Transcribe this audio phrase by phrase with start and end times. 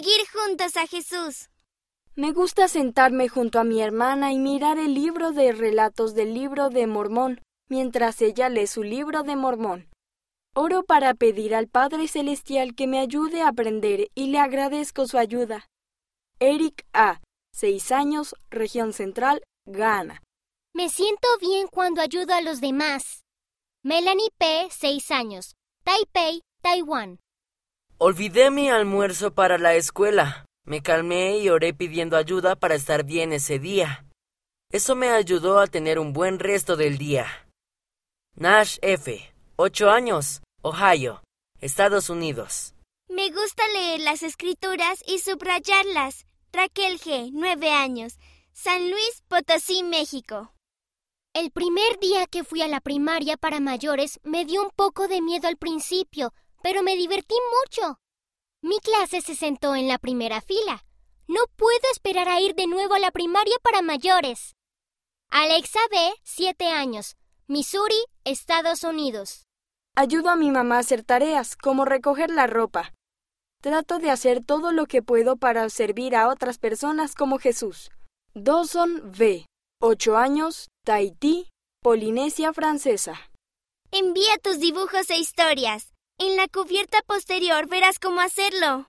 [0.00, 1.50] seguir juntos a Jesús.
[2.14, 6.70] Me gusta sentarme junto a mi hermana y mirar el libro de relatos del libro
[6.70, 9.90] de Mormón, mientras ella lee su libro de Mormón.
[10.54, 15.18] Oro para pedir al Padre Celestial que me ayude a aprender y le agradezco su
[15.18, 15.66] ayuda.
[16.38, 17.20] Eric A.,
[17.52, 20.22] 6 años, región central, Ghana.
[20.72, 23.26] Me siento bien cuando ayudo a los demás.
[23.82, 27.18] Melanie P., 6 años, Taipei, Taiwán.
[28.02, 30.46] Olvidé mi almuerzo para la escuela.
[30.64, 34.06] Me calmé y oré pidiendo ayuda para estar bien ese día.
[34.72, 37.26] Eso me ayudó a tener un buen resto del día.
[38.34, 41.22] Nash F., 8 años, Ohio,
[41.60, 42.74] Estados Unidos.
[43.10, 46.24] Me gusta leer las escrituras y subrayarlas.
[46.54, 48.18] Raquel G., 9 años,
[48.54, 50.54] San Luis Potosí, México.
[51.34, 55.20] El primer día que fui a la primaria para mayores me dio un poco de
[55.20, 56.32] miedo al principio,
[56.62, 57.98] pero me divertí mucho.
[58.62, 60.84] Mi clase se sentó en la primera fila.
[61.26, 64.56] No puedo esperar a ir de nuevo a la primaria para mayores.
[65.30, 69.46] Alexa B., 7 años, Missouri, Estados Unidos.
[69.96, 72.92] Ayudo a mi mamá a hacer tareas, como recoger la ropa.
[73.60, 77.90] Trato de hacer todo lo que puedo para servir a otras personas como Jesús.
[78.34, 79.46] Dawson V.
[79.82, 81.48] 8 años, Tahití,
[81.82, 83.14] Polinesia Francesa.
[83.92, 85.89] Envía tus dibujos e historias.
[86.22, 88.78] En la cubierta posterior verás cómo hacerlo.